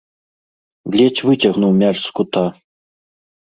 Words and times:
Ледзь 0.95 1.21
выцягнуў 1.27 1.71
мяч 1.83 1.93
з 2.07 2.17
кута. 2.21 2.45